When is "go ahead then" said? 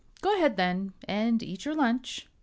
0.23-0.93